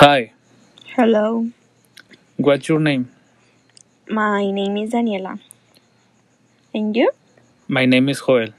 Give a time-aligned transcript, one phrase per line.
[0.00, 0.32] Hi,
[0.96, 1.50] Hello,
[2.38, 3.10] what's your name?
[4.08, 5.38] my name is Daniela.
[6.72, 7.10] And you?
[7.68, 8.54] My name is Joel.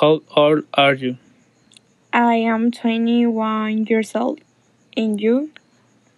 [0.00, 1.16] How old are you?
[2.12, 4.38] I am 21 years old.
[4.96, 5.50] And you?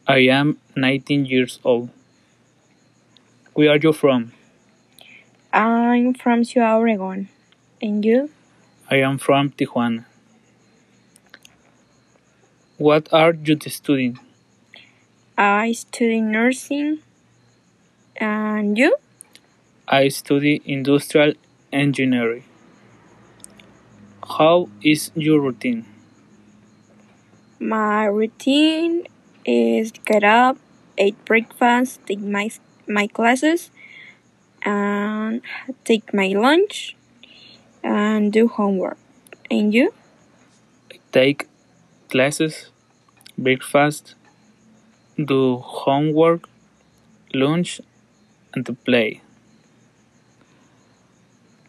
[0.07, 1.89] I am 19 years old.
[3.55, 4.33] Where are you from?
[5.51, 7.29] I'm from Ciudad Obregón.
[7.81, 8.29] And you?
[8.91, 10.05] I am from Tijuana.
[12.79, 14.21] What are you studying?
[15.37, 17.01] I study nursing.
[18.17, 18.95] And you?
[19.89, 21.33] I study industrial
[21.73, 22.45] engineering.
[24.23, 25.87] How is your routine?
[27.59, 29.09] My routine
[29.45, 30.57] is get up,
[30.97, 32.49] eat breakfast, take my,
[32.87, 33.73] my classes,
[34.63, 35.43] and
[35.85, 36.95] take my lunch,
[37.83, 38.99] and do homework.
[39.51, 39.93] And you?
[41.11, 41.48] Take
[42.09, 42.71] classes,
[43.37, 44.15] breakfast,
[45.17, 46.49] do homework,
[47.35, 47.81] lunch,
[48.55, 49.21] and to play.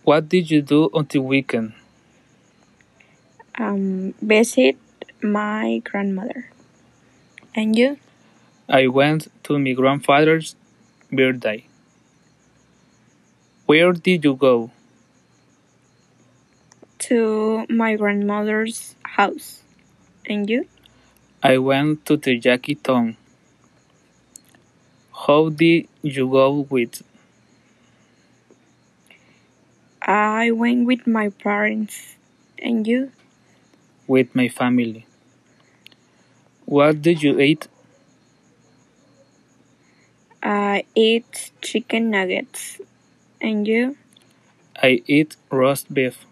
[0.03, 1.73] What did you do on the weekend?
[3.57, 4.77] Um, visit
[5.21, 6.49] my grandmother.
[7.53, 7.97] And you?
[8.67, 10.55] I went to my grandfather's
[11.11, 11.65] birthday.
[13.65, 14.71] Where did you go?
[16.99, 19.63] to my grandmother's house.
[20.29, 20.67] And you?
[21.43, 23.17] I went to the Jackie Town.
[25.25, 27.03] How did you go with?
[30.01, 32.15] I went with my parents.
[32.61, 33.11] And you?
[34.07, 35.05] With my family.
[36.65, 37.67] What did you eat?
[40.43, 42.79] I ate chicken nuggets.
[43.41, 43.97] And you?
[44.81, 46.25] I eat roast beef.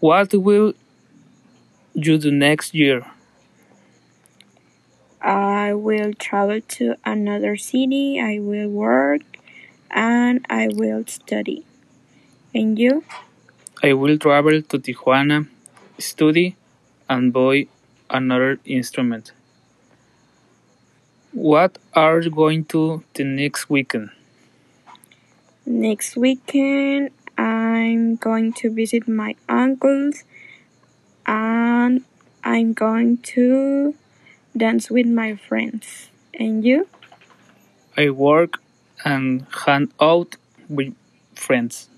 [0.00, 0.74] What will
[1.94, 3.06] you do next year?
[5.22, 8.20] I will travel to another city.
[8.20, 9.22] I will work.
[9.90, 11.64] And I will study.
[12.54, 13.04] And you?
[13.82, 15.48] I will travel to Tijuana,
[15.98, 16.56] study,
[17.08, 17.66] and buy
[18.10, 19.32] another instrument.
[21.32, 24.10] What are you going to the next weekend?
[25.66, 30.24] Next weekend, I'm going to visit my uncles.
[31.26, 32.04] And
[32.42, 33.94] I'm going to
[34.56, 36.10] dance with my friends.
[36.38, 36.88] And you?
[37.96, 38.60] I work
[39.04, 40.36] and hang out
[40.68, 40.94] with
[41.34, 41.88] friends.